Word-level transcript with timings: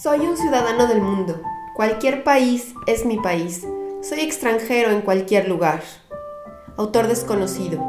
Soy 0.00 0.20
un 0.20 0.36
ciudadano 0.36 0.86
del 0.86 1.02
mundo. 1.02 1.42
Cualquier 1.74 2.22
país 2.22 2.72
es 2.86 3.04
mi 3.04 3.16
país. 3.16 3.66
Soy 4.00 4.20
extranjero 4.20 4.92
en 4.92 5.00
cualquier 5.00 5.48
lugar. 5.48 5.82
Autor 6.76 7.08
desconocido. 7.08 7.80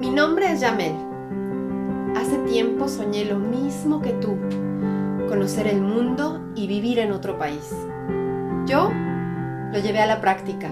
Mi 0.00 0.10
nombre 0.10 0.50
es 0.50 0.60
Yamel. 0.60 0.96
Hace 2.16 2.38
tiempo 2.38 2.88
soñé 2.88 3.24
lo 3.24 3.38
mismo 3.38 4.02
que 4.02 4.14
tú, 4.14 4.36
conocer 5.28 5.68
el 5.68 5.80
mundo 5.80 6.40
y 6.56 6.66
vivir 6.66 6.98
en 6.98 7.12
otro 7.12 7.38
país. 7.38 7.72
Yo 8.66 8.90
lo 9.72 9.78
llevé 9.78 10.00
a 10.00 10.06
la 10.06 10.20
práctica. 10.20 10.70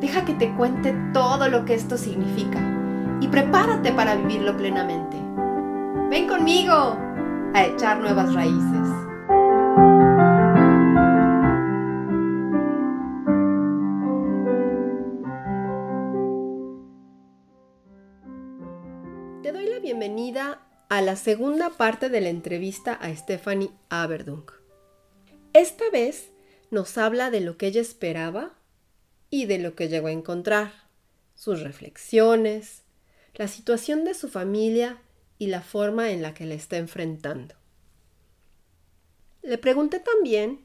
Deja 0.00 0.24
que 0.24 0.34
te 0.34 0.54
cuente 0.54 0.94
todo 1.12 1.48
lo 1.48 1.64
que 1.64 1.74
esto 1.74 1.96
significa 1.96 2.60
y 3.20 3.28
prepárate 3.28 3.92
para 3.92 4.16
vivirlo 4.16 4.56
plenamente. 4.56 5.16
Ven 6.10 6.28
conmigo 6.28 6.98
a 7.54 7.64
echar 7.64 7.98
nuevas 8.00 8.34
raíces. 8.34 8.88
Te 19.42 19.52
doy 19.52 19.66
la 19.66 19.78
bienvenida 19.80 20.60
a 20.88 21.00
la 21.00 21.16
segunda 21.16 21.70
parte 21.70 22.08
de 22.08 22.20
la 22.20 22.28
entrevista 22.28 22.92
a 22.94 23.14
Stephanie 23.14 23.70
Aberdunk. 23.88 24.52
Esta 25.52 25.84
vez 25.92 26.33
nos 26.74 26.98
habla 26.98 27.30
de 27.30 27.40
lo 27.40 27.56
que 27.56 27.68
ella 27.68 27.80
esperaba 27.80 28.52
y 29.30 29.46
de 29.46 29.58
lo 29.58 29.74
que 29.74 29.88
llegó 29.88 30.08
a 30.08 30.12
encontrar, 30.12 30.72
sus 31.34 31.60
reflexiones, 31.60 32.82
la 33.34 33.48
situación 33.48 34.04
de 34.04 34.14
su 34.14 34.28
familia 34.28 34.98
y 35.38 35.46
la 35.46 35.62
forma 35.62 36.10
en 36.10 36.22
la 36.22 36.34
que 36.34 36.46
le 36.46 36.54
está 36.54 36.76
enfrentando. 36.76 37.54
Le 39.42 39.58
pregunté 39.58 40.00
también 40.00 40.60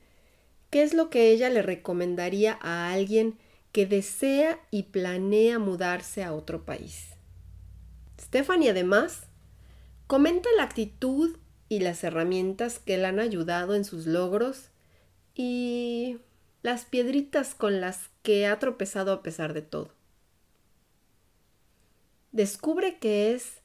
qué 0.69 0.83
es 0.83 0.93
lo 0.93 1.09
que 1.09 1.31
ella 1.31 1.49
le 1.49 1.61
recomendaría 1.61 2.57
a 2.61 2.91
alguien 2.91 3.37
que 3.71 3.85
desea 3.85 4.59
y 4.71 4.83
planea 4.83 5.59
mudarse 5.59 6.23
a 6.23 6.33
otro 6.33 6.65
país. 6.65 7.09
Stephanie 8.19 8.69
además 8.69 9.23
comenta 10.07 10.49
la 10.57 10.63
actitud 10.63 11.37
y 11.67 11.79
las 11.79 12.03
herramientas 12.03 12.79
que 12.79 12.97
le 12.97 13.05
han 13.05 13.19
ayudado 13.19 13.75
en 13.75 13.85
sus 13.85 14.05
logros 14.07 14.69
y 15.41 16.19
las 16.63 16.83
piedritas 16.83 17.55
con 17.55 17.79
las 17.79 18.09
que 18.23 18.45
ha 18.45 18.59
tropezado 18.59 19.13
a 19.13 19.23
pesar 19.23 19.53
de 19.53 19.61
todo. 19.61 19.93
Descubre 22.33 22.97
qué 22.99 23.31
es 23.33 23.61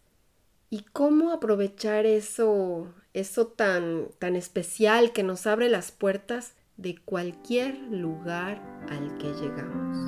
y 0.71 0.85
cómo 0.93 1.33
aprovechar 1.33 2.07
eso, 2.07 2.95
eso 3.13 3.49
tan, 3.49 4.07
tan 4.21 4.37
especial 4.37 5.13
que 5.13 5.25
nos 5.25 5.49
abre 5.49 5.69
las 5.69 5.91
puertas 5.91 6.55
de 6.77 6.97
cualquier 6.97 7.77
lugar 7.91 8.63
al 8.89 9.19
que 9.19 9.33
llegamos. 9.33 9.99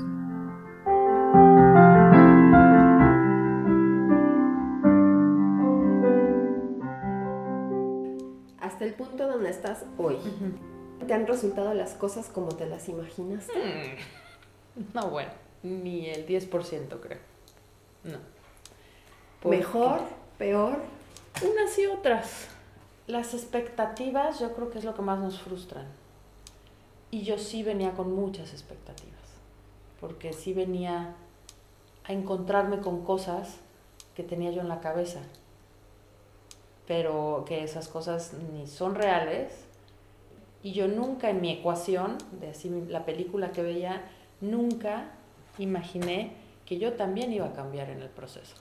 Hasta 8.60 8.84
el 8.84 8.94
punto 8.94 9.26
donde 9.26 9.50
estás 9.50 9.84
hoy. 9.98 10.18
¿Te 11.04 11.14
han 11.14 11.26
resultado 11.26 11.74
las 11.74 11.94
cosas 11.94 12.26
como 12.28 12.48
te 12.48 12.66
las 12.66 12.88
imaginas? 12.88 13.46
Mm. 13.48 14.94
No, 14.94 15.10
bueno, 15.10 15.30
ni 15.62 16.08
el 16.08 16.26
10% 16.26 17.00
creo. 17.00 17.18
No. 18.04 18.18
¿Mejor? 19.48 20.00
¿Peor? 20.38 20.78
Unas 21.42 21.78
y 21.78 21.86
otras. 21.86 22.48
Las 23.06 23.34
expectativas 23.34 24.40
yo 24.40 24.52
creo 24.54 24.70
que 24.70 24.78
es 24.78 24.84
lo 24.84 24.94
que 24.94 25.02
más 25.02 25.18
nos 25.18 25.40
frustran. 25.40 25.86
Y 27.10 27.22
yo 27.22 27.38
sí 27.38 27.62
venía 27.62 27.92
con 27.92 28.12
muchas 28.12 28.52
expectativas. 28.52 29.14
Porque 30.00 30.32
sí 30.32 30.52
venía 30.52 31.14
a 32.04 32.12
encontrarme 32.12 32.80
con 32.80 33.04
cosas 33.04 33.56
que 34.14 34.22
tenía 34.22 34.50
yo 34.50 34.60
en 34.60 34.68
la 34.68 34.80
cabeza. 34.80 35.20
Pero 36.86 37.44
que 37.46 37.62
esas 37.62 37.88
cosas 37.88 38.32
ni 38.52 38.66
son 38.66 38.94
reales 38.94 39.65
y 40.66 40.72
yo 40.72 40.88
nunca 40.88 41.30
en 41.30 41.40
mi 41.40 41.52
ecuación, 41.52 42.18
de 42.40 42.48
así 42.48 42.68
la 42.88 43.04
película 43.04 43.52
que 43.52 43.62
veía, 43.62 44.02
nunca 44.40 45.12
imaginé 45.58 46.32
que 46.64 46.76
yo 46.76 46.94
también 46.94 47.32
iba 47.32 47.46
a 47.46 47.52
cambiar 47.52 47.88
en 47.88 48.02
el 48.02 48.08
proceso. 48.08 48.56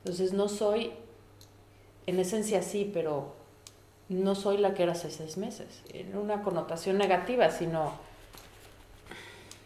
Entonces 0.00 0.34
no 0.34 0.46
soy, 0.46 0.92
en 2.06 2.18
esencia 2.18 2.60
sí, 2.60 2.90
pero 2.92 3.32
no 4.10 4.34
soy 4.34 4.58
la 4.58 4.74
que 4.74 4.82
era 4.82 4.92
hace 4.92 5.10
seis 5.10 5.38
meses, 5.38 5.82
en 5.94 6.14
una 6.18 6.42
connotación 6.42 6.98
negativa, 6.98 7.50
sino, 7.50 7.92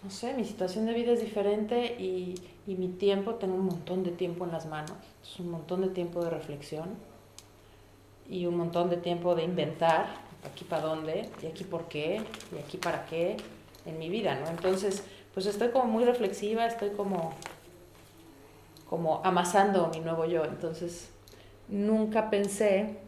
no 0.04 0.10
sé, 0.10 0.34
mi 0.34 0.44
situación 0.44 0.86
de 0.86 0.94
vida 0.94 1.14
es 1.14 1.20
diferente 1.20 1.96
y, 2.00 2.36
y 2.64 2.76
mi 2.76 2.86
tiempo, 2.86 3.34
tengo 3.34 3.56
un 3.56 3.66
montón 3.66 4.04
de 4.04 4.12
tiempo 4.12 4.44
en 4.44 4.52
las 4.52 4.66
manos, 4.66 4.98
es 5.20 5.40
un 5.40 5.50
montón 5.50 5.80
de 5.80 5.88
tiempo 5.88 6.22
de 6.22 6.30
reflexión 6.30 6.90
y 8.30 8.46
un 8.46 8.56
montón 8.56 8.88
de 8.88 8.98
tiempo 8.98 9.34
de 9.34 9.42
inventar 9.42 10.22
aquí 10.44 10.64
para 10.64 10.82
dónde, 10.82 11.28
y 11.42 11.46
aquí 11.46 11.64
por 11.64 11.88
qué, 11.88 12.22
y 12.54 12.58
aquí 12.58 12.76
para 12.76 13.06
qué 13.06 13.36
en 13.86 13.98
mi 13.98 14.08
vida, 14.08 14.34
¿no? 14.36 14.48
Entonces, 14.48 15.04
pues 15.32 15.46
estoy 15.46 15.70
como 15.70 15.86
muy 15.86 16.04
reflexiva, 16.04 16.66
estoy 16.66 16.90
como, 16.90 17.34
como 18.88 19.20
amasando 19.24 19.88
mi 19.88 20.00
nuevo 20.00 20.24
yo. 20.24 20.44
Entonces, 20.44 21.10
nunca 21.68 22.30
pensé 22.30 22.98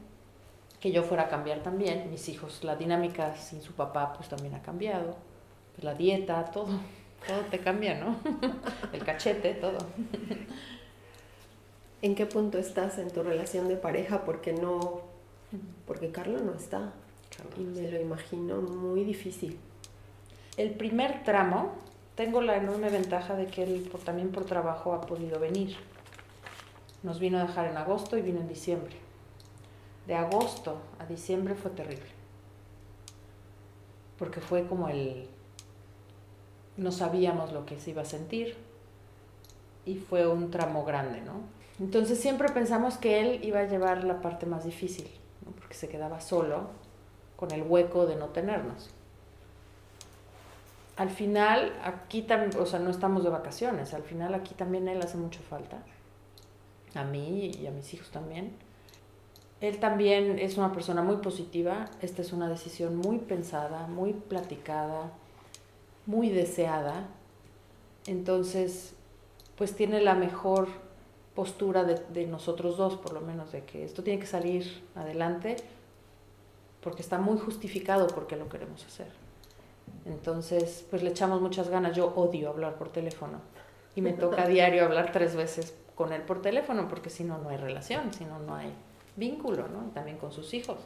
que 0.80 0.92
yo 0.92 1.02
fuera 1.02 1.24
a 1.24 1.28
cambiar 1.28 1.60
también. 1.60 2.10
Mis 2.10 2.28
hijos, 2.28 2.64
la 2.64 2.76
dinámica 2.76 3.36
sin 3.36 3.62
su 3.62 3.72
papá, 3.72 4.12
pues 4.14 4.28
también 4.28 4.54
ha 4.54 4.62
cambiado. 4.62 5.16
Pues, 5.74 5.84
la 5.84 5.94
dieta, 5.94 6.44
todo, 6.46 6.66
todo 7.26 7.40
te 7.50 7.60
cambia, 7.60 7.94
¿no? 7.94 8.16
El 8.92 9.04
cachete, 9.04 9.54
todo. 9.54 9.78
¿En 12.02 12.14
qué 12.14 12.26
punto 12.26 12.58
estás 12.58 12.98
en 12.98 13.10
tu 13.10 13.22
relación 13.22 13.68
de 13.68 13.76
pareja? 13.76 14.24
Porque 14.24 14.52
no, 14.52 15.02
porque 15.86 16.10
Carlos 16.10 16.42
no 16.42 16.54
está. 16.54 16.92
Y 17.56 17.60
me 17.60 17.90
lo 17.90 18.00
imagino 18.00 18.60
muy 18.60 19.04
difícil. 19.04 19.58
El 20.56 20.70
primer 20.70 21.22
tramo, 21.24 21.72
tengo 22.14 22.40
la 22.40 22.56
enorme 22.56 22.90
ventaja 22.90 23.36
de 23.36 23.46
que 23.46 23.62
él 23.62 23.88
por, 23.90 24.00
también 24.00 24.30
por 24.30 24.44
trabajo 24.44 24.94
ha 24.94 25.02
podido 25.02 25.38
venir. 25.38 25.76
Nos 27.02 27.20
vino 27.20 27.38
a 27.38 27.42
dejar 27.42 27.66
en 27.66 27.76
agosto 27.76 28.16
y 28.16 28.22
vino 28.22 28.40
en 28.40 28.48
diciembre. 28.48 28.96
De 30.06 30.14
agosto 30.14 30.78
a 30.98 31.06
diciembre 31.06 31.54
fue 31.54 31.70
terrible. 31.70 32.10
Porque 34.18 34.40
fue 34.40 34.66
como 34.66 34.88
el... 34.88 35.28
No 36.76 36.92
sabíamos 36.92 37.52
lo 37.52 37.66
que 37.66 37.78
se 37.78 37.90
iba 37.90 38.02
a 38.02 38.06
sentir. 38.06 38.56
Y 39.84 39.96
fue 39.96 40.26
un 40.26 40.50
tramo 40.50 40.84
grande, 40.84 41.20
¿no? 41.20 41.56
Entonces 41.78 42.18
siempre 42.18 42.48
pensamos 42.48 42.96
que 42.96 43.20
él 43.20 43.44
iba 43.44 43.60
a 43.60 43.64
llevar 43.64 44.04
la 44.04 44.22
parte 44.22 44.46
más 44.46 44.64
difícil, 44.64 45.08
¿no? 45.44 45.52
porque 45.52 45.74
se 45.74 45.88
quedaba 45.88 46.20
solo 46.20 46.70
con 47.36 47.50
el 47.52 47.62
hueco 47.62 48.06
de 48.06 48.16
no 48.16 48.26
tenernos. 48.28 48.90
Al 50.96 51.10
final, 51.10 51.78
aquí 51.84 52.22
también, 52.22 52.60
o 52.60 52.64
sea, 52.64 52.78
no 52.78 52.90
estamos 52.90 53.22
de 53.22 53.28
vacaciones, 53.28 53.92
al 53.92 54.02
final 54.02 54.34
aquí 54.34 54.54
también 54.54 54.88
él 54.88 55.00
hace 55.02 55.18
mucho 55.18 55.40
falta, 55.42 55.82
a 56.94 57.04
mí 57.04 57.50
y 57.50 57.66
a 57.66 57.70
mis 57.70 57.92
hijos 57.92 58.10
también. 58.10 58.56
Él 59.60 59.78
también 59.78 60.38
es 60.38 60.56
una 60.56 60.72
persona 60.72 61.02
muy 61.02 61.16
positiva, 61.16 61.86
esta 62.00 62.22
es 62.22 62.32
una 62.32 62.48
decisión 62.48 62.96
muy 62.96 63.18
pensada, 63.18 63.86
muy 63.86 64.14
platicada, 64.14 65.12
muy 66.06 66.30
deseada, 66.30 67.08
entonces, 68.06 68.94
pues 69.56 69.74
tiene 69.74 70.00
la 70.00 70.14
mejor 70.14 70.68
postura 71.34 71.84
de, 71.84 71.96
de 72.12 72.26
nosotros 72.26 72.78
dos, 72.78 72.96
por 72.96 73.12
lo 73.12 73.20
menos, 73.20 73.52
de 73.52 73.64
que 73.64 73.84
esto 73.84 74.02
tiene 74.02 74.20
que 74.20 74.26
salir 74.26 74.82
adelante 74.94 75.56
porque 76.86 77.02
está 77.02 77.18
muy 77.18 77.36
justificado 77.36 78.06
porque 78.06 78.36
lo 78.36 78.48
queremos 78.48 78.84
hacer. 78.86 79.08
Entonces, 80.04 80.86
pues 80.88 81.02
le 81.02 81.10
echamos 81.10 81.40
muchas 81.40 81.68
ganas. 81.68 81.96
Yo 81.96 82.14
odio 82.14 82.50
hablar 82.50 82.76
por 82.76 82.90
teléfono 82.90 83.40
y 83.96 84.02
me 84.02 84.12
toca 84.12 84.44
a 84.44 84.46
diario 84.56 84.84
hablar 84.84 85.10
tres 85.10 85.34
veces 85.34 85.74
con 85.96 86.12
él 86.12 86.22
por 86.22 86.40
teléfono 86.40 86.86
porque 86.86 87.10
si 87.10 87.24
no, 87.24 87.38
no 87.38 87.48
hay 87.48 87.56
relación, 87.56 88.14
si 88.14 88.24
no, 88.24 88.38
no 88.38 88.54
hay 88.54 88.72
vínculo, 89.16 89.66
¿no? 89.66 89.90
también 89.94 90.16
con 90.16 90.30
sus 90.30 90.54
hijos. 90.54 90.78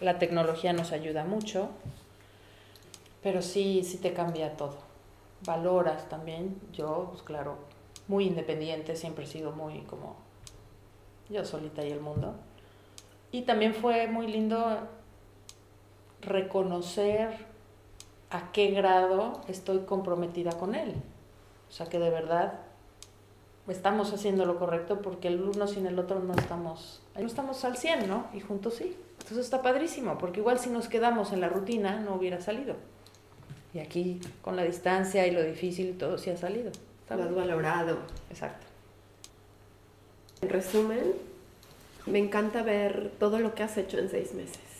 La 0.00 0.18
tecnología 0.18 0.72
nos 0.72 0.92
ayuda 0.92 1.24
mucho, 1.24 1.68
pero 3.22 3.42
sí, 3.42 3.84
sí 3.84 3.98
te 3.98 4.14
cambia 4.14 4.56
todo. 4.56 4.78
Valoras 5.44 6.08
también. 6.08 6.58
Yo, 6.72 7.08
pues 7.10 7.22
claro, 7.22 7.58
muy 8.08 8.24
independiente, 8.24 8.96
siempre 8.96 9.24
he 9.24 9.28
sido 9.28 9.52
muy 9.52 9.80
como 9.80 10.16
yo 11.28 11.44
solita 11.44 11.84
y 11.84 11.90
el 11.92 12.00
mundo. 12.00 12.34
Y 13.30 13.42
también 13.42 13.74
fue 13.74 14.06
muy 14.06 14.26
lindo 14.26 14.88
reconocer 16.22 17.36
a 18.30 18.50
qué 18.52 18.70
grado 18.70 19.42
estoy 19.48 19.80
comprometida 19.80 20.52
con 20.52 20.74
él. 20.74 20.94
O 21.68 21.72
sea, 21.72 21.86
que 21.86 21.98
de 21.98 22.10
verdad 22.10 22.60
estamos 23.68 24.12
haciendo 24.12 24.44
lo 24.44 24.58
correcto 24.58 25.00
porque 25.02 25.28
el 25.28 25.40
uno 25.40 25.66
sin 25.66 25.86
el 25.86 25.98
otro 25.98 26.20
no 26.20 26.34
estamos, 26.34 27.00
no 27.16 27.26
estamos 27.26 27.64
al 27.64 27.76
100, 27.76 28.08
¿no? 28.08 28.26
Y 28.34 28.40
juntos 28.40 28.74
sí. 28.74 28.96
Entonces 29.20 29.38
está 29.38 29.62
padrísimo, 29.62 30.18
porque 30.18 30.40
igual 30.40 30.58
si 30.58 30.70
nos 30.70 30.88
quedamos 30.88 31.32
en 31.32 31.40
la 31.40 31.48
rutina 31.48 32.00
no 32.00 32.14
hubiera 32.14 32.40
salido. 32.40 32.74
Y 33.74 33.78
aquí 33.78 34.20
con 34.42 34.56
la 34.56 34.64
distancia 34.64 35.26
y 35.26 35.30
lo 35.30 35.42
difícil 35.42 35.96
todo 35.96 36.18
sí 36.18 36.30
ha 36.30 36.36
salido. 36.36 36.72
lo 37.08 37.22
has 37.22 37.34
valorado. 37.34 37.98
Exacto. 38.30 38.66
En 40.40 40.48
resumen, 40.48 41.12
me 42.06 42.18
encanta 42.18 42.62
ver 42.62 43.12
todo 43.18 43.38
lo 43.38 43.54
que 43.54 43.62
has 43.62 43.76
hecho 43.76 43.98
en 43.98 44.10
seis 44.10 44.34
meses. 44.34 44.71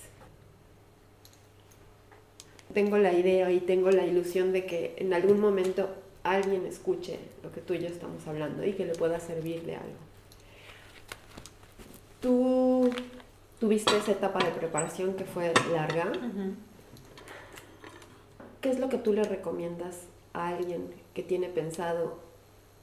Tengo 2.75 2.97
la 2.99 3.13
idea 3.13 3.51
y 3.51 3.61
tengo 3.61 3.91
la 3.91 4.07
ilusión 4.07 4.53
de 4.53 4.65
que 4.65 4.95
en 4.99 5.13
algún 5.13 5.41
momento 5.41 5.91
alguien 6.23 6.65
escuche 6.67 7.19
lo 7.43 7.53
que 7.53 7.61
tú 7.61 7.75
y 7.75 7.81
yo 7.81 7.89
estamos 7.89 8.27
hablando 8.27 8.65
y 8.65 8.73
que 8.73 8.87
le 8.87 8.95
pueda 8.95 9.21
servir 9.21 9.63
de 9.63 9.77
algo. 9.77 9.99
Tú 12.21 12.91
tuviste 13.59 13.97
esa 13.97 14.13
etapa 14.13 14.45
de 14.45 14.53
preparación 14.53 15.15
que 15.15 15.25
fue 15.25 15.53
larga. 15.73 16.13
¿Qué 18.61 18.71
es 18.71 18.79
lo 18.79 18.89
que 18.89 18.99
tú 18.99 19.13
le 19.13 19.25
recomiendas 19.25 20.05
a 20.33 20.49
alguien 20.49 20.95
que 21.15 21.23
tiene 21.23 21.49
pensado 21.49 22.19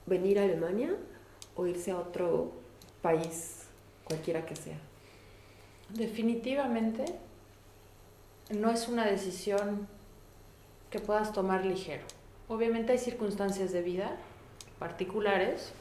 venir 0.05 0.39
a 0.39 0.43
Alemania 0.43 0.95
o 1.55 1.65
irse 1.67 1.91
a 1.91 1.97
otro 1.97 2.51
país, 3.01 3.63
cualquiera 4.03 4.45
que 4.45 4.55
sea? 4.55 4.77
Definitivamente 5.89 7.05
no 8.49 8.71
es 8.71 8.87
una 8.87 9.05
decisión 9.05 9.87
que 10.89 10.99
puedas 10.99 11.33
tomar 11.33 11.65
ligero. 11.65 12.03
Obviamente 12.47 12.91
hay 12.93 12.97
circunstancias 12.97 13.71
de 13.71 13.81
vida 13.81 14.17
particulares 14.79 15.73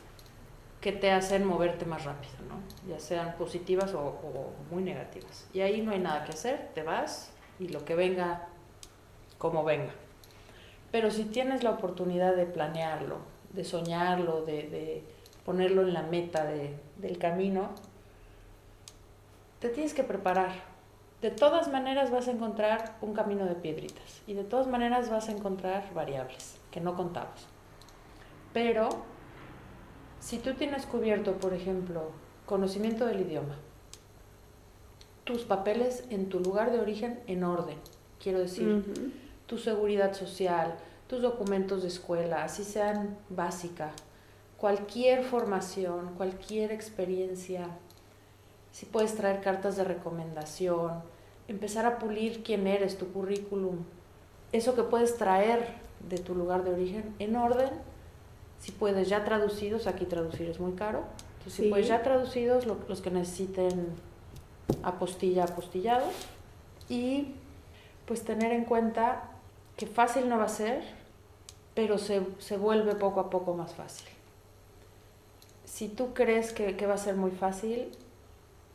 que 0.80 0.92
te 0.92 1.10
hacen 1.10 1.46
moverte 1.46 1.86
más 1.86 2.04
rápido, 2.04 2.34
¿no? 2.48 2.58
ya 2.88 3.00
sean 3.00 3.34
positivas 3.36 3.94
o, 3.94 4.52
muy 4.70 4.82
negativas. 4.82 5.48
Y 5.52 5.60
ahí 5.60 5.80
no 5.80 5.92
hay 5.92 5.98
nada 5.98 6.24
que 6.24 6.32
hacer, 6.32 6.70
te 6.74 6.82
vas 6.82 7.32
y 7.58 7.68
lo 7.68 7.84
que 7.84 7.94
venga, 7.94 8.48
como 9.38 9.64
venga. 9.64 9.92
Pero 10.92 11.10
si 11.10 11.24
tienes 11.24 11.64
la 11.64 11.70
oportunidad 11.70 12.36
de 12.36 12.46
planearlo, 12.46 13.18
de 13.52 13.64
soñarlo, 13.64 14.44
de, 14.44 15.02
ponerlo 15.44 15.82
en 15.82 15.94
la 15.94 16.02
meta 16.02 16.44
de, 16.44 16.78
del 16.98 17.18
camino, 17.18 17.70
te 19.58 19.70
tienes 19.70 19.94
que 19.94 20.04
preparar 20.04 20.52
de 21.20 21.30
todas 21.30 21.68
maneras 21.68 22.10
vas 22.10 22.28
a 22.28 22.30
encontrar 22.30 22.96
un 23.00 23.12
camino 23.12 23.44
de 23.44 23.54
piedritas 23.54 24.22
y 24.26 24.34
de 24.34 24.44
todas 24.44 24.68
maneras 24.68 25.10
vas 25.10 25.28
a 25.28 25.32
encontrar 25.32 25.92
variables 25.92 26.56
que 26.70 26.80
no 26.80 26.94
contabas. 26.94 27.46
Pero 28.52 28.88
si 30.20 30.38
tú 30.38 30.54
tienes 30.54 30.86
cubierto, 30.86 31.34
por 31.38 31.54
ejemplo, 31.54 32.12
conocimiento 32.46 33.06
del 33.06 33.20
idioma, 33.20 33.56
tus 35.24 35.42
papeles 35.42 36.04
en 36.10 36.28
tu 36.28 36.40
lugar 36.40 36.70
de 36.70 36.80
origen 36.80 37.20
en 37.26 37.44
orden, 37.44 37.78
quiero 38.22 38.38
decir, 38.38 38.84
tu 39.46 39.58
seguridad 39.58 40.14
social, 40.14 40.76
tus 41.08 41.20
documentos 41.20 41.82
de 41.82 41.88
escuela, 41.88 42.44
así 42.44 42.64
sean 42.64 43.18
básica, 43.28 43.90
cualquier 44.56 45.24
formación, 45.24 46.14
cualquier 46.16 46.72
experiencia 46.72 47.68
si 48.72 48.86
puedes 48.86 49.14
traer 49.14 49.40
cartas 49.40 49.76
de 49.76 49.84
recomendación, 49.84 51.02
empezar 51.48 51.86
a 51.86 51.98
pulir 51.98 52.42
quién 52.42 52.66
eres, 52.66 52.98
tu 52.98 53.12
currículum, 53.12 53.78
eso 54.52 54.74
que 54.74 54.82
puedes 54.82 55.16
traer 55.16 55.74
de 56.08 56.18
tu 56.18 56.34
lugar 56.34 56.64
de 56.64 56.72
origen 56.72 57.14
en 57.18 57.36
orden, 57.36 57.70
si 58.60 58.72
puedes 58.72 59.08
ya 59.08 59.24
traducidos, 59.24 59.86
aquí 59.86 60.04
traducir 60.04 60.48
es 60.48 60.60
muy 60.60 60.72
caro, 60.72 61.04
entonces 61.38 61.64
si 61.64 61.70
puedes 61.70 61.88
ya 61.88 62.02
traducidos 62.02 62.66
los 62.66 63.00
que 63.00 63.10
necesiten 63.10 63.88
apostilla, 64.82 65.44
apostillados, 65.44 66.14
y 66.88 67.34
pues 68.06 68.24
tener 68.24 68.52
en 68.52 68.64
cuenta 68.64 69.30
que 69.76 69.86
fácil 69.86 70.28
no 70.28 70.38
va 70.38 70.44
a 70.44 70.48
ser, 70.48 70.82
pero 71.74 71.98
se, 71.98 72.22
se 72.38 72.56
vuelve 72.56 72.94
poco 72.94 73.20
a 73.20 73.30
poco 73.30 73.54
más 73.54 73.74
fácil. 73.74 74.08
Si 75.64 75.88
tú 75.88 76.14
crees 76.14 76.52
que, 76.52 76.76
que 76.76 76.86
va 76.86 76.94
a 76.94 76.98
ser 76.98 77.14
muy 77.14 77.30
fácil, 77.30 77.92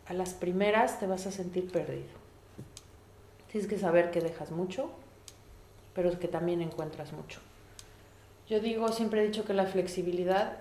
a 0.07 0.13
las 0.13 0.33
primeras 0.33 0.99
te 0.99 1.07
vas 1.07 1.25
a 1.27 1.31
sentir 1.31 1.71
perdido. 1.71 2.23
Tienes 3.51 3.69
que 3.69 3.77
saber 3.77 4.11
que 4.11 4.21
dejas 4.21 4.51
mucho, 4.51 4.89
pero 5.93 6.17
que 6.19 6.27
también 6.27 6.61
encuentras 6.61 7.13
mucho. 7.13 7.39
Yo 8.49 8.59
digo, 8.59 8.91
siempre 8.91 9.21
he 9.21 9.25
dicho 9.25 9.45
que 9.45 9.53
la 9.53 9.65
flexibilidad 9.65 10.57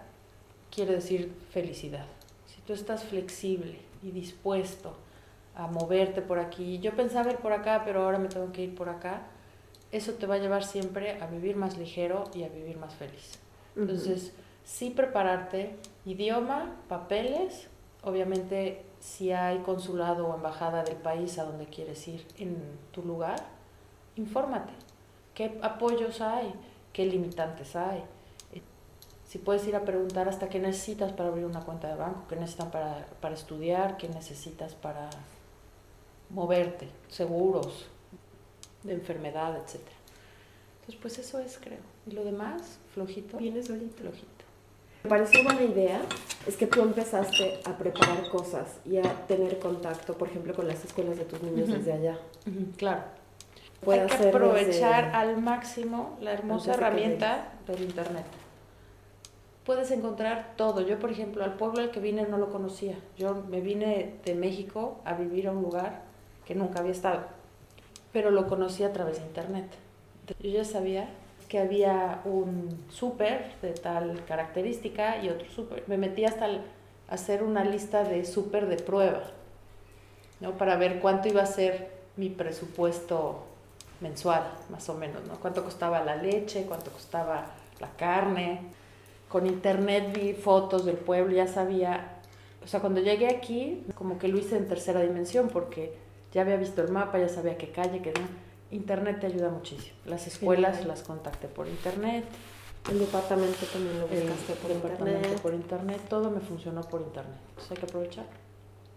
quiere 0.71 0.95
decir 0.95 1.33
felicidad. 1.51 2.07
Si 2.47 2.61
tú 2.63 2.73
estás 2.73 3.05
flexible 3.05 3.79
y 4.03 4.11
dispuesto 4.11 4.97
a 5.55 5.67
moverte 5.67 6.23
por 6.23 6.39
aquí, 6.39 6.79
yo 6.79 6.95
pensaba 6.95 7.31
ir 7.31 7.39
por 7.39 7.53
acá, 7.53 7.83
pero 7.85 8.03
ahora 8.03 8.19
me 8.19 8.29
tengo 8.29 8.53
que 8.53 8.63
ir 8.63 8.75
por 8.75 8.89
acá, 8.89 9.23
eso 9.91 10.13
te 10.15 10.27
va 10.27 10.37
a 10.37 10.39
llevar 10.39 10.65
siempre 10.65 11.21
a 11.21 11.27
vivir 11.27 11.57
más 11.57 11.77
ligero 11.77 12.25
y 12.35 12.45
a 12.45 12.49
vivir 12.49 12.79
más 12.79 12.95
feliz. 12.95 13.39
Entonces, 13.77 14.33
sí 14.65 14.91
prepararte, 14.91 15.77
idioma, 16.07 16.77
papeles, 16.89 17.69
obviamente 18.03 18.85
si 19.01 19.33
hay 19.33 19.59
consulado 19.59 20.29
o 20.29 20.35
embajada 20.35 20.85
del 20.85 20.97
país 20.97 21.39
a 21.39 21.45
donde 21.45 21.67
quieres 21.67 22.07
ir 22.09 22.27
en 22.39 22.57
tu 22.93 23.03
lugar, 23.03 23.43
infórmate. 24.17 24.73
¿Qué 25.35 25.59
apoyos 25.63 26.21
hay? 26.21 26.53
¿Qué 26.93 27.07
limitantes 27.07 27.75
hay? 27.75 28.05
Si 29.27 29.39
puedes 29.39 29.67
ir 29.67 29.75
a 29.77 29.85
preguntar 29.85 30.29
hasta 30.29 30.51
qué 30.51 30.59
necesitas 30.59 31.13
para 31.13 31.31
abrir 31.31 31.47
una 31.47 31.61
cuenta 31.61 31.89
de 31.89 31.95
banco, 31.95 32.25
qué 32.29 32.37
necesitan 32.37 32.71
para, 32.71 33.07
para 33.21 33.35
estudiar, 33.35 33.97
qué 33.97 34.09
necesitas 34.09 34.75
para 34.75 35.09
moverte, 36.29 36.89
seguros 37.09 37.87
de 38.83 38.93
enfermedad, 38.93 39.57
etc. 39.57 39.81
Entonces, 40.81 41.01
pues 41.01 41.19
eso 41.19 41.39
es, 41.39 41.59
creo. 41.59 41.79
Y 42.07 42.11
lo 42.11 42.25
demás, 42.25 42.79
flojito. 42.93 43.39
Viene 43.39 43.63
solito. 43.63 44.03
Flojito. 44.03 44.32
Me 45.05 45.11
pareció 45.11 45.43
buena 45.43 45.63
idea 45.63 46.01
es 46.47 46.57
que 46.57 46.67
tú 46.67 46.83
empezaste 46.83 47.61
a 47.65 47.77
preparar 47.77 48.29
cosas 48.31 48.79
y 48.85 48.99
a 48.99 49.03
tener 49.27 49.59
contacto, 49.59 50.15
por 50.15 50.29
ejemplo, 50.29 50.55
con 50.55 50.67
las 50.67 50.85
escuelas 50.85 51.17
de 51.17 51.25
tus 51.25 51.43
niños 51.43 51.69
desde 51.69 51.93
allá. 51.93 52.19
Claro. 52.77 53.03
Hay 53.87 54.07
que 54.07 54.29
aprovechar 54.29 55.15
al 55.15 55.41
máximo 55.41 56.17
la 56.21 56.33
hermosa 56.33 56.75
herramienta 56.75 57.53
del 57.67 57.83
Internet. 57.83 58.27
Puedes 59.65 59.91
encontrar 59.93 60.55
todo. 60.57 60.81
Yo, 60.81 60.99
por 60.99 61.11
ejemplo, 61.11 61.45
al 61.45 61.55
pueblo 61.55 61.81
al 61.81 61.91
que 61.91 62.01
vine 62.01 62.27
no 62.27 62.39
lo 62.39 62.51
conocía. 62.51 62.97
Yo 63.17 63.45
me 63.49 63.61
vine 63.61 64.17
de 64.25 64.35
México 64.35 65.01
a 65.05 65.15
vivir 65.15 65.49
a 65.49 65.53
un 65.53 65.63
lugar 65.63 66.03
que 66.45 66.55
nunca 66.55 66.81
había 66.81 66.93
estado, 66.93 67.27
pero 68.13 68.31
lo 68.31 68.49
conocí 68.49 68.83
a 68.83 68.93
través 68.93 69.19
de 69.19 69.27
Internet. 69.27 69.67
Yo 70.41 70.51
ya 70.51 70.65
sabía 70.65 71.09
que 71.53 71.59
había 71.59 72.23
un 72.25 72.83
súper 72.89 73.53
de 73.61 73.75
tal 73.75 74.25
característica 74.25 75.23
y 75.23 75.29
otro 75.29 75.47
súper. 75.51 75.85
Me 75.87 75.99
metí 75.99 76.25
hasta 76.25 76.49
hacer 77.11 77.43
una 77.43 77.63
lista 77.63 78.05
de 78.05 78.25
súper 78.25 78.69
de 78.69 78.77
prueba, 78.77 79.21
¿no? 80.41 80.57
Para 80.57 80.77
ver 80.77 80.99
cuánto 80.99 81.29
iba 81.29 81.43
a 81.43 81.47
ser 81.47 81.91
mi 82.17 82.31
presupuesto 82.31 83.45
mensual, 84.01 84.45
más 84.71 84.89
o 84.89 84.95
menos, 84.95 85.27
¿no? 85.27 85.35
Cuánto 85.41 85.63
costaba 85.63 86.03
la 86.03 86.17
leche, 86.17 86.65
cuánto 86.65 86.91
costaba 86.91 87.45
la 87.81 87.91
carne. 87.99 88.63
Con 89.29 89.47
internet 89.47 90.11
vi 90.15 90.33
fotos 90.33 90.87
del 90.87 90.97
pueblo, 90.97 91.37
ya 91.37 91.49
sabía, 91.49 92.17
o 92.65 92.67
sea, 92.67 92.81
cuando 92.81 93.03
llegué 93.03 93.27
aquí, 93.27 93.85
como 93.95 94.19
que 94.19 94.29
lo 94.29 94.39
hice 94.39 94.57
en 94.57 94.69
tercera 94.69 95.03
dimensión, 95.03 95.51
porque 95.51 95.99
ya 96.33 96.41
había 96.41 96.57
visto 96.57 96.81
el 96.81 96.89
mapa, 96.89 97.19
ya 97.19 97.29
sabía 97.29 97.59
qué 97.59 97.69
calle, 97.69 98.01
qué 98.01 98.13
no 98.13 98.52
Internet 98.73 99.21
te 99.21 99.27
ayuda 99.27 99.51
muchísimo. 99.51 99.95
Las 100.07 100.27
escuelas 100.27 100.87
las 100.87 101.03
contacté 101.03 101.47
por 101.47 101.69
internet. 101.69 102.25
El 102.91 102.99
departamento 102.99 103.67
también 103.71 104.01
lo 104.01 104.09
buscaste 104.09 104.55
por 104.55 104.71
internet. 104.71 105.41
por 105.43 105.55
internet. 105.55 106.01
Todo 106.09 106.31
me 106.31 106.41
funcionó 106.41 106.81
por 106.81 107.03
internet. 107.03 107.37
Entonces 107.51 107.71
hay 107.71 107.77
que 107.77 107.85
aprovechar. 107.85 108.25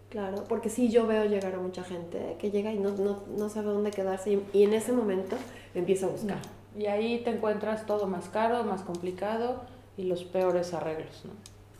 Claro, 0.09 0.45
porque 0.47 0.69
sí 0.69 0.89
yo 0.89 1.05
veo 1.07 1.25
llegar 1.25 1.55
a 1.55 1.57
mucha 1.57 1.83
gente 1.83 2.37
que 2.39 2.51
llega 2.51 2.71
y 2.71 2.79
no, 2.79 2.91
no, 2.91 3.23
no 3.35 3.49
sabe 3.49 3.67
dónde 3.67 3.91
quedarse 3.91 4.39
y, 4.53 4.63
en 4.63 4.73
ese 4.73 4.93
momento 4.93 5.35
empieza 5.73 6.05
a 6.05 6.09
buscar. 6.09 6.37
Y 6.77 6.85
ahí 6.85 7.21
te 7.25 7.31
encuentras 7.31 7.85
todo 7.85 8.07
más 8.07 8.29
caro, 8.29 8.63
más 8.63 8.81
complicado 8.81 9.63
y 9.97 10.03
los 10.03 10.23
peores 10.23 10.73
arreglos, 10.73 11.25
¿no? 11.25 11.31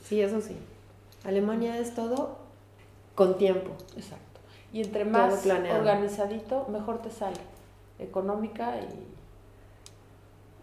Sí, 0.04 0.20
eso 0.20 0.42
sí. 0.42 0.58
Alemania 1.24 1.80
es 1.80 1.96
todo 1.96 2.40
con 3.16 3.38
tiempo. 3.38 3.72
Exacto. 3.96 4.42
Y 4.74 4.82
entre 4.82 5.06
más 5.06 5.46
organizadito, 5.46 6.68
mejor 6.70 7.02
te 7.02 7.10
sale 7.10 7.55
económica 8.00 8.78
y... 8.80 9.16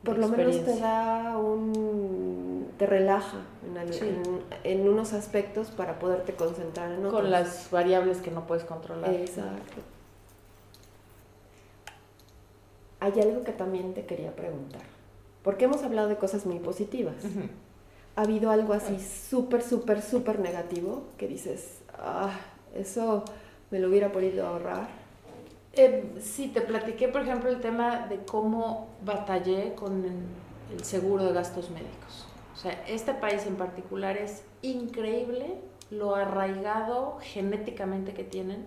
Por 0.05 0.19
lo 0.19 0.27
menos 0.27 0.65
te 0.65 0.81
da 0.81 1.39
un... 1.39 2.73
te 2.77 2.87
relaja 2.87 3.39
en, 3.65 4.43
en, 4.65 4.89
unos 4.89 5.13
aspectos 5.13 5.71
para 5.71 6.01
poderte 6.01 6.35
concentrar 6.35 6.91
en 6.91 7.07
otros. 7.07 7.21
Con 7.21 7.31
las 7.31 7.71
variables 7.71 8.19
que 8.19 8.33
no 8.33 8.45
puedes 8.47 8.65
controlar. 8.65 9.15
Exacto. 9.15 9.81
hay 13.03 13.21
algo 13.21 13.43
que 13.43 13.51
también 13.51 13.95
te 13.95 14.07
quería 14.07 14.37
preguntar, 14.37 14.83
porque 15.43 15.65
hemos 15.65 15.83
hablado 15.83 16.09
de 16.09 16.17
cosas 16.17 16.47
muy 16.47 16.61
positivas. 16.61 17.17
¿Ha 18.15 18.23
habido 18.23 18.53
algo 18.53 18.75
así 18.75 19.01
súper, 19.01 19.63
súper, 19.63 20.03
súper 20.03 20.39
negativo 20.39 21.03
que 21.19 21.27
dices, 21.27 21.81
ah, 21.95 22.31
eso 22.77 23.25
me 23.73 23.81
lo 23.81 23.89
hubiera 23.89 24.13
podido 24.13 24.47
ahorrar? 24.47 25.02
Eh, 25.75 26.15
sí, 26.21 26.49
te 26.49 26.61
platiqué, 26.61 27.09
por 27.09 27.23
ejemplo, 27.23 27.51
el 27.51 27.61
tema 27.61 28.07
de 28.07 28.19
cómo 28.19 28.89
batallé 29.05 29.75
con 29.75 30.05
el 30.05 30.85
seguro 30.85 31.25
de 31.25 31.33
gastos 31.33 31.71
médicos. 31.71 32.27
O 32.55 32.57
sea, 32.57 32.85
este 32.87 33.15
país 33.15 33.47
en 33.47 33.57
particular 33.57 34.17
es 34.17 34.45
increíble 34.61 35.57
lo 35.91 36.15
arraigado 36.15 37.19
genéticamente 37.21 38.13
que 38.13 38.25
tienen 38.25 38.67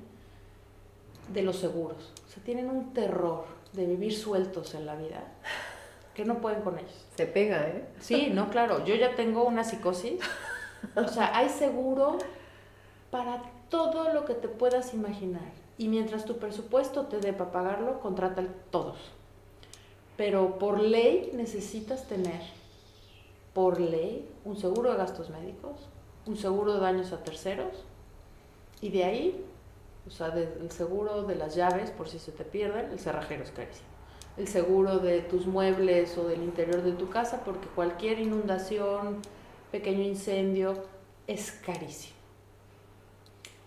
de 1.34 1.42
los 1.44 1.58
seguros. 1.58 2.14
O 2.28 2.30
sea, 2.30 2.44
tienen 2.44 2.70
un 2.70 2.94
terror 2.94 3.46
de 3.74 3.86
vivir 3.86 4.16
sueltos 4.16 4.74
en 4.76 4.86
la 4.86 4.96
vida 4.96 5.24
que 6.14 6.26
no 6.26 6.40
pueden 6.40 6.62
con 6.62 6.78
ellos. 6.78 7.06
Se 7.16 7.26
pega, 7.26 7.68
¿eh? 7.68 7.86
Sí, 8.00 8.30
no, 8.32 8.50
claro. 8.50 8.84
Yo 8.86 8.96
ya 8.96 9.16
tengo 9.16 9.44
una 9.44 9.64
psicosis. 9.64 10.20
O 10.96 11.08
sea, 11.08 11.36
hay 11.36 11.50
seguro 11.50 12.20
para 13.10 13.42
todo 13.70 14.14
lo 14.14 14.26
que 14.26 14.36
te 14.36 14.48
puedas 14.48 14.94
imaginar. 14.94 15.65
Y 15.78 15.88
mientras 15.88 16.26
tu 16.26 16.38
presupuesto 16.38 17.08
te 17.08 17.20
dé 17.20 17.34
para 17.34 17.52
pagarlo, 17.52 18.00
contrata 18.00 18.46
todos. 18.72 18.98
Pero 20.18 20.58
por 20.58 20.80
ley 20.80 21.32
necesitas 21.34 22.08
tener, 22.08 22.42
por 23.54 23.80
ley, 23.80 24.30
un 24.46 24.58
seguro 24.58 24.92
de 24.92 24.98
gastos 24.98 25.30
médicos, 25.30 25.78
un 26.26 26.38
seguro 26.38 26.74
de 26.76 26.80
daños 26.80 27.12
a 27.12 27.24
terceros, 27.24 27.84
y 28.82 28.90
de 28.90 29.04
ahí 29.04 29.46
o 30.08 30.12
sea, 30.12 30.28
el 30.28 30.72
seguro 30.72 31.24
de 31.24 31.36
las 31.36 31.56
llaves 31.56 31.90
por 31.90 32.08
si 32.08 32.20
se 32.20 32.32
te 32.32 32.44
pierden, 32.44 32.92
el 32.92 33.00
cerrajero 33.00 33.44
es 33.44 33.52
carísimo. 33.52 33.88
El 34.38 34.48
seguro 34.48 35.00
de 35.00 35.22
tus 35.22 35.48
muebles 35.48 36.18
o 36.18 36.28
del 36.28 36.44
interior 36.44 36.84
de 36.84 36.92
tu 36.92 37.10
casa, 37.10 37.42
porque 37.44 37.68
cualquier 37.70 38.20
inundación, 38.20 39.22
pequeño 39.72 40.04
incendio, 40.04 40.76
es 41.26 41.52
carísimo. 41.52 42.16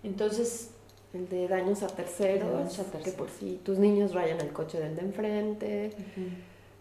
Entonces, 0.04 0.70
el 1.14 1.28
de 1.28 1.48
daños 1.48 1.82
a 1.82 1.88
terceros, 1.88 2.78
que 3.02 3.12
por 3.12 3.30
si 3.30 3.56
tus 3.64 3.78
niños 3.78 4.14
rayan 4.14 4.40
el 4.40 4.52
coche 4.52 4.78
del 4.78 4.96
de 4.96 5.02
enfrente 5.02 5.96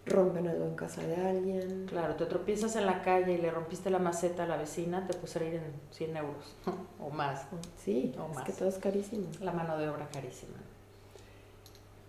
rompen 0.07 0.47
algo 0.47 0.65
en 0.65 0.75
casa 0.75 1.01
de 1.03 1.15
alguien. 1.15 1.85
Claro, 1.87 2.15
te 2.15 2.25
tropiezas 2.25 2.75
en 2.75 2.85
la 2.85 3.01
calle 3.01 3.33
y 3.33 3.37
le 3.37 3.51
rompiste 3.51 3.89
la 3.89 3.99
maceta 3.99 4.43
a 4.43 4.47
la 4.47 4.57
vecina, 4.57 5.07
te 5.07 5.13
en 5.13 5.73
100 5.91 6.17
euros 6.17 6.55
o 6.99 7.09
más. 7.09 7.45
Sí, 7.77 8.15
es 8.31 8.41
que 8.41 8.53
todo 8.53 8.69
es 8.69 8.77
carísimo. 8.77 9.27
La 9.41 9.51
mano 9.51 9.77
de 9.77 9.89
obra 9.89 10.07
carísima. 10.11 10.57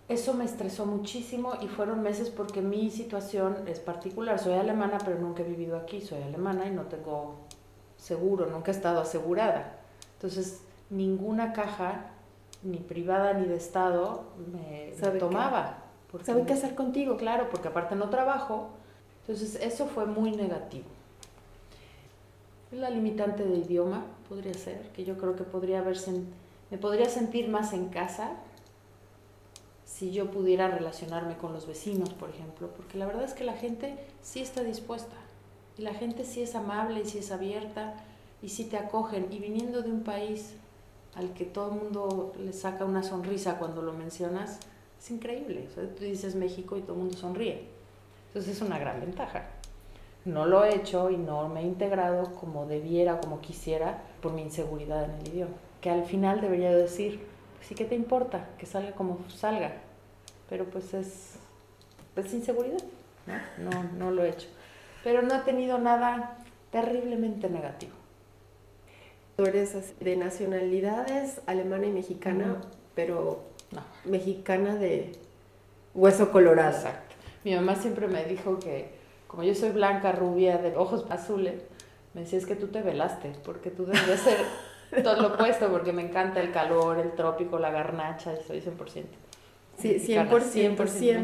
Eso 0.09 0.33
me 0.33 0.45
estresó 0.45 0.87
muchísimo 0.87 1.53
y 1.61 1.69
fueron 1.69 2.03
meses 2.03 2.31
porque 2.31 2.63
mi 2.63 2.91
situación 2.91 3.57
es 3.67 3.79
particular. 3.79 4.39
Soy 4.39 4.55
alemana, 4.55 4.99
pero 5.05 5.19
nunca 5.19 5.43
he 5.43 5.47
vivido 5.47 5.77
aquí. 5.77 6.01
Soy 6.01 6.23
alemana 6.23 6.67
y 6.67 6.71
no 6.71 6.85
tengo 6.85 7.35
seguro, 7.99 8.47
nunca 8.47 8.71
he 8.71 8.75
estado 8.75 9.01
asegurada. 9.01 9.81
Entonces, 10.15 10.63
ninguna 10.91 11.53
caja, 11.53 12.11
ni 12.63 12.79
privada 12.79 13.35
ni 13.35 13.47
de 13.47 13.57
Estado, 13.57 14.25
me, 14.53 14.93
tomaba. 15.19 15.85
¿Saben 16.23 16.47
qué 16.47 16.55
hacer 16.55 16.75
contigo? 16.75 17.17
Claro, 17.17 17.49
porque 17.51 17.69
aparte 17.69 17.95
no 17.95 18.09
trabajo. 18.09 18.71
Entonces 19.23 19.57
eso 19.63 19.87
fue 19.87 20.07
muy 20.07 20.33
negativo. 20.33 20.87
La 22.73 22.91
limitante 22.91 23.45
de 23.45 23.57
idioma 23.57 24.05
podría 24.29 24.55
ser, 24.55 24.89
que 24.93 25.05
yo 25.05 25.17
creo 25.19 25.37
que 25.37 25.45
podría 25.45 25.81
haberse, 25.81 26.13
me 26.71 26.79
podría 26.79 27.09
sentir 27.09 27.49
más 27.49 27.73
en 27.73 27.89
casa 27.89 28.33
si 29.85 30.13
yo 30.13 30.31
pudiera 30.31 30.69
relacionarme 30.69 31.37
con 31.37 31.53
los 31.53 31.67
vecinos, 31.67 32.11
por 32.11 32.31
ejemplo, 32.31 32.69
porque 32.77 32.99
la 32.99 33.07
verdad 33.07 33.25
es 33.25 33.33
que 33.33 33.45
la 33.45 33.55
gente 33.55 33.97
sí 34.23 34.41
está 34.41 34.63
dispuesta 34.63 35.17
y 35.77 35.83
la 35.83 35.95
gente 35.95 36.25
sí 36.25 36.43
es 36.43 36.55
amable 36.55 37.01
y 37.01 37.07
sí 37.07 37.19
es 37.19 37.33
abierta 37.33 37.95
y 38.43 38.51
sí 38.51 38.65
te 38.65 38.77
acogen 38.77 39.29
y 39.31 39.39
viniendo 39.39 39.83
de 39.83 39.91
un 39.91 40.05
país 40.05 40.55
al 41.15 41.33
que 41.33 41.45
todo 41.45 41.73
el 41.73 41.81
mundo 41.81 42.33
le 42.39 42.53
saca 42.53 42.85
una 42.85 43.03
sonrisa 43.03 43.59
cuando 43.59 43.83
lo 43.83 43.93
mencionas, 43.93 44.61
es 44.99 45.11
increíble. 45.11 45.69
tú 45.75 46.05
dices 46.05 46.35
México 46.35 46.77
y 46.77 46.83
todo 46.83 46.95
el 46.95 46.99
mundo 47.01 47.17
sonríe. 47.17 47.69
Entonces 48.29 48.57
es 48.57 48.63
una 48.63 48.79
gran 48.79 49.01
ventaja. 49.01 49.47
No 50.25 50.47
lo 50.47 50.65
he 50.65 50.75
hecho 50.75 51.11
y 51.11 51.17
no 51.17 51.49
me 51.49 51.61
he 51.61 51.65
integrado 51.65 52.35
como 52.35 52.67
debiera 52.67 53.21
como 53.21 53.41
quisiera 53.41 54.03
por 54.21 54.33
mi 54.33 54.43
inseguridad 54.43 55.05
en 55.05 55.13
el 55.13 55.29
idioma. 55.29 55.55
Que 55.81 55.91
al 55.91 56.05
final 56.05 56.41
debería 56.41 56.75
decir, 56.75 57.27
pues 57.57 57.69
sí 57.69 57.75
que 57.75 57.85
te 57.85 57.95
importa, 57.95 58.51
que 58.59 58.67
salga 58.67 58.93
como 58.93 59.19
salga. 59.29 59.77
Pero 60.49 60.67
pues 60.67 60.93
es, 60.93 61.37
pues 62.15 62.33
inseguridad. 62.35 62.83
¿no? 63.57 63.71
no, 63.71 63.85
no 63.97 64.11
lo 64.11 64.25
he 64.25 64.31
hecho. 64.31 64.49
Pero 65.05 65.23
no 65.23 65.35
he 65.35 65.41
tenido 65.41 65.79
nada 65.79 66.39
terriblemente 66.71 67.49
negativo. 67.49 67.98
Tú 69.39 69.45
eres 69.45 69.95
de 70.01 70.17
nacionalidades 70.17 71.43
alemana 71.47 71.87
y 71.87 71.93
mexicana, 71.93 72.61
pero 72.97 73.45
no. 73.71 73.83
Mexicana 74.05 74.75
de 74.75 75.13
hueso 75.95 76.33
colorado. 76.33 76.77
Exacto. 76.77 77.15
Mi 77.45 77.55
mamá 77.55 77.77
siempre 77.77 78.09
me 78.09 78.25
dijo 78.25 78.59
que, 78.59 78.91
como 79.29 79.45
yo 79.45 79.55
soy 79.55 79.71
blanca, 79.71 80.11
rubia, 80.11 80.59
de 80.59 80.75
ojos 80.75 81.07
azules, 81.09 81.55
me 82.15 82.23
decía, 82.23 82.37
es 82.37 82.47
que 82.47 82.57
tú 82.57 82.67
te 82.67 82.83
velaste, 82.83 83.31
porque 83.45 83.71
tú 83.71 83.87
debes 83.87 84.21
ser 84.23 84.39
todo 85.05 85.23
lo 85.23 85.35
opuesto, 85.35 85.71
porque 85.71 85.93
me 85.93 86.03
encanta 86.03 86.41
el 86.41 86.51
calor, 86.51 86.99
el 86.99 87.13
trópico, 87.13 87.61
la 87.61 87.71
garnacha, 87.71 88.33
y 88.33 88.45
soy 88.45 88.61
100%. 88.61 89.05
Sí, 89.79 90.05
100%, 90.05 90.77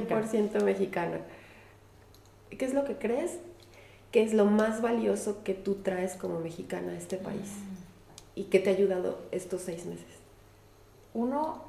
100%, 0.07 0.63
mexicana. 0.63 1.19
¿Qué 2.49 2.65
es 2.65 2.75
lo 2.75 2.85
que 2.85 2.95
crees 2.95 3.41
que 4.13 4.23
es 4.23 4.35
lo 4.35 4.45
más 4.45 4.83
valioso 4.83 5.43
que 5.43 5.55
tú 5.55 5.79
traes 5.83 6.15
como 6.15 6.39
mexicana 6.39 6.93
a 6.93 6.97
este 6.97 7.17
país? 7.17 7.51
Mm. 7.71 7.74
¿Y 8.37 8.45
qué 8.45 8.59
te 8.59 8.71
ha 8.71 8.73
ayudado 8.75 9.19
estos 9.31 9.63
seis 9.63 9.87
meses? 9.87 10.07
Uno, 11.13 11.63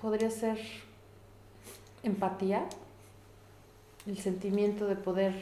podría 0.00 0.30
ser 0.30 0.58
empatía, 2.02 2.66
el 4.06 4.18
sentimiento 4.18 4.86
de 4.86 4.96
poder 4.96 5.34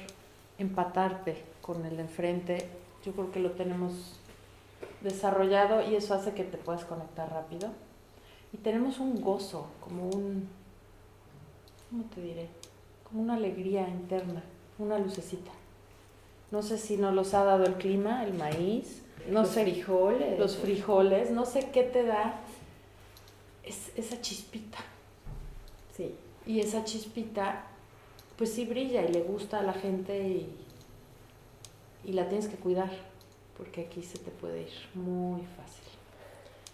empatarte 0.59 1.43
con 1.61 1.85
el 1.85 1.97
de 1.97 2.03
enfrente. 2.03 2.69
Yo 3.05 3.13
creo 3.13 3.31
que 3.33 3.41
lo 3.41 3.51
tenemos 3.53 4.19
desarrollado 5.03 5.83
y 5.83 5.97
eso 5.97 6.15
hace 6.15 6.33
que 6.33 6.45
te 6.45 6.57
puedas 6.57 6.85
conectar 6.85 7.31
rápido. 7.31 7.71
Y 8.53 8.59
tenemos 8.59 8.99
un 8.99 9.21
gozo, 9.21 9.67
como 9.81 10.09
un, 10.09 10.49
¿cómo 11.91 12.05
te 12.15 12.21
diré? 12.21 12.49
Como 13.05 13.23
una 13.23 13.35
alegría 13.35 13.89
interna, 13.89 14.43
una 14.79 14.99
lucecita. 14.99 15.51
No 16.51 16.63
sé 16.63 16.79
si 16.79 16.97
nos 16.97 17.15
los 17.15 17.35
ha 17.35 17.45
dado 17.45 17.65
el 17.65 17.75
clima, 17.75 18.25
el 18.25 18.35
maíz, 18.35 19.03
no 19.29 19.43
los 19.43 19.51
sé, 19.51 19.63
frijoles. 19.65 20.39
Los 20.39 20.57
frijoles, 20.57 21.31
no 21.31 21.45
sé 21.47 21.71
qué 21.73 21.83
te 21.83 22.05
da 22.05 22.41
es 23.65 23.93
esa 23.97 24.21
chispita. 24.21 24.79
Sí. 25.97 26.15
Y 26.47 26.61
esa 26.61 26.85
chispita, 26.85 27.65
pues 28.37 28.53
sí 28.53 28.65
brilla 28.65 29.03
y 29.03 29.13
le 29.13 29.23
gusta 29.23 29.61
a 29.61 29.63
la 29.63 29.73
gente 29.73 30.19
y, 30.19 30.57
y 32.05 32.13
la 32.13 32.29
tienes 32.29 32.49
que 32.49 32.57
cuidar, 32.57 32.91
porque 33.57 33.83
aquí 33.83 34.03
se 34.03 34.19
te 34.19 34.31
puede 34.31 34.63
ir 34.63 34.73
muy 34.95 35.43
fácil. 35.43 35.85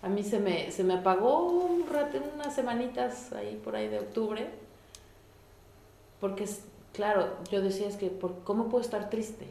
A 0.00 0.08
mí 0.08 0.22
se 0.22 0.38
me, 0.38 0.70
se 0.70 0.84
me 0.84 0.94
apagó 0.94 1.46
un 1.46 1.86
rato, 1.88 2.18
unas 2.34 2.54
semanitas 2.54 3.32
ahí 3.32 3.60
por 3.62 3.74
ahí 3.74 3.88
de 3.88 3.98
octubre, 3.98 4.48
porque 6.20 6.46
claro, 6.92 7.36
yo 7.50 7.60
decía 7.60 7.88
es 7.88 7.96
que, 7.96 8.08
¿por, 8.08 8.42
¿cómo 8.44 8.68
puedo 8.68 8.82
estar 8.82 9.10
triste? 9.10 9.46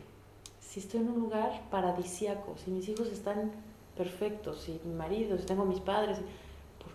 Si 0.77 0.83
estoy 0.83 0.99
en 0.99 1.09
un 1.09 1.21
lugar 1.21 1.63
paradisiaco, 1.71 2.55
si 2.63 2.69
mis 2.69 2.87
hijos 2.87 3.07
están 3.07 3.51
perfectos, 3.97 4.61
si 4.61 4.79
mi 4.85 4.93
marido, 4.93 5.35
si 5.39 5.43
tengo 5.43 5.65
mis 5.65 5.79
padres, 5.79 6.19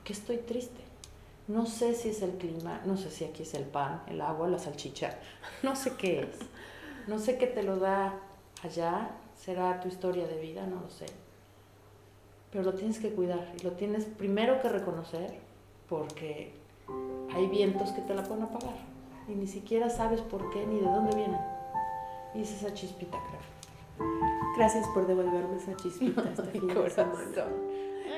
qué 0.05 0.13
estoy 0.13 0.37
triste? 0.37 0.81
No 1.49 1.67
sé 1.67 1.93
si 1.95 2.11
es 2.11 2.23
el 2.23 2.31
clima, 2.39 2.81
no 2.85 2.97
sé 2.97 3.11
si 3.11 3.25
aquí 3.25 3.43
es 3.43 3.55
el 3.55 3.65
pan, 3.65 4.05
el 4.07 4.21
agua, 4.21 4.47
la 4.47 4.61
salchicha, 4.61 5.19
no 5.65 5.75
sé 5.75 5.97
qué 5.97 6.21
es. 6.21 6.39
No 7.09 7.19
sé 7.19 7.39
qué 7.39 7.49
te 7.49 7.65
lo 7.65 7.81
da 7.81 8.21
allá, 8.63 9.17
será 9.35 9.81
tu 9.81 9.89
historia 9.89 10.29
de 10.29 10.39
vida, 10.41 10.65
no 10.65 10.83
lo 10.83 10.89
sé. 10.89 11.07
Pero 12.53 12.63
lo 12.63 12.75
tienes 12.75 13.01
que 13.01 13.11
cuidar 13.11 13.53
y 13.59 13.65
lo 13.65 13.73
tienes 13.73 14.05
primero 14.05 14.63
que 14.63 14.69
reconocer 14.69 15.41
porque 15.89 16.53
hay 17.35 17.49
vientos 17.49 17.91
que 17.91 18.03
te 18.03 18.15
la 18.15 18.23
pueden 18.23 18.45
apagar 18.45 18.77
y 19.27 19.33
ni 19.33 19.49
siquiera 19.49 19.91
sabes 19.91 20.21
por 20.21 20.51
qué 20.51 20.65
ni 20.69 20.79
de 20.79 20.87
dónde 20.87 21.17
vienen. 21.17 21.41
Y 22.33 22.43
es 22.43 22.53
esa 22.53 22.73
chispita, 22.73 23.19
creo. 23.29 23.52
Gracias 24.57 24.87
por 24.89 25.07
devolverme 25.07 25.57
esa 25.57 25.75
chispita 25.77 26.23
este 26.29 26.43
fin 26.45 26.67
de 26.67 26.75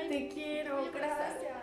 Te 0.09 0.29
quiero, 0.29 0.77
gracias. 0.93 1.55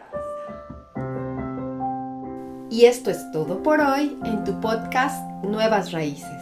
Y 2.71 2.87
esto 2.87 3.11
es 3.11 3.31
todo 3.33 3.63
por 3.63 3.81
hoy 3.81 4.19
en 4.25 4.45
tu 4.45 4.59
podcast 4.61 5.23
Nuevas 5.45 5.93
Raíces. 5.93 6.41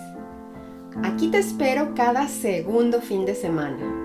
Aquí 1.03 1.29
te 1.29 1.39
espero 1.39 1.93
cada 1.95 2.29
segundo 2.29 3.01
fin 3.01 3.27
de 3.27 3.35
semana. 3.35 4.01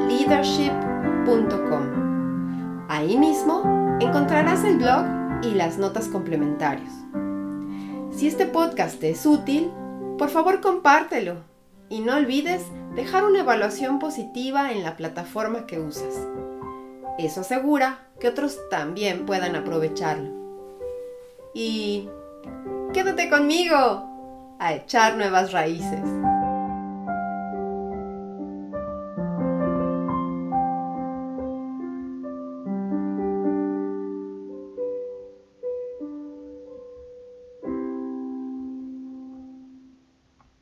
leadership.com. 0.08 2.86
Ahí 2.88 3.18
mismo 3.18 3.98
encontrarás 4.00 4.64
el 4.64 4.78
blog 4.78 5.04
y 5.44 5.54
las 5.54 5.78
notas 5.78 6.08
complementarias. 6.08 6.94
Si 8.10 8.28
este 8.28 8.46
podcast 8.46 9.02
te 9.02 9.10
es 9.10 9.26
útil, 9.26 9.70
por 10.18 10.30
favor 10.30 10.62
compártelo 10.62 11.44
y 11.90 12.00
no 12.00 12.16
olvides 12.16 12.64
dejar 12.96 13.26
una 13.26 13.42
evaluación 13.42 14.00
positiva 14.00 14.72
en 14.72 14.82
la 14.82 14.96
plataforma 14.96 15.68
que 15.68 15.82
usas. 15.82 16.26
Eso 17.20 17.42
asegura 17.42 18.08
que 18.24 18.30
otros 18.30 18.58
también 18.70 19.26
puedan 19.26 19.54
aprovecharlo. 19.58 20.30
Y 21.54 22.08
quédate 22.94 23.30
conmigo 23.30 24.56
a 24.60 24.74
echar 24.76 25.18
nuevas 25.18 25.52
raíces. 25.52 26.00